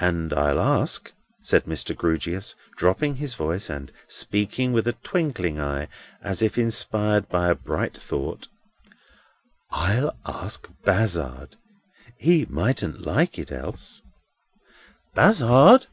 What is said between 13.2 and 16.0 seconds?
it else.—Bazzard!"